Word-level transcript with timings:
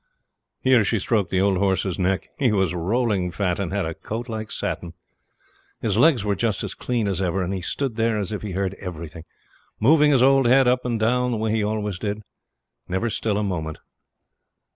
Here 0.61 0.83
she 0.83 0.97
stroked 0.97 1.29
the 1.29 1.39
old 1.41 1.59
horse's 1.59 1.99
neck. 1.99 2.29
He 2.39 2.51
was 2.51 2.73
rolling 2.73 3.29
fat, 3.29 3.59
and 3.59 3.71
had 3.71 3.85
a 3.85 3.93
coat 3.93 4.27
like 4.27 4.49
satin. 4.49 4.95
His 5.79 5.95
legs 5.95 6.25
were 6.25 6.33
just 6.33 6.63
as 6.63 6.73
clean 6.73 7.07
as 7.07 7.21
ever, 7.21 7.43
and 7.43 7.53
he 7.53 7.61
stood 7.61 7.97
there 7.97 8.17
as 8.17 8.31
if 8.31 8.41
he 8.41 8.53
heard 8.53 8.73
everything, 8.79 9.25
moving 9.79 10.09
his 10.09 10.23
old 10.23 10.47
head 10.47 10.67
up 10.67 10.85
and 10.85 10.99
down 10.99 11.29
the 11.29 11.37
way 11.37 11.51
he 11.51 11.63
always 11.63 11.99
did 11.99 12.23
never 12.87 13.11
still 13.11 13.37
a 13.37 13.43
moment. 13.43 13.77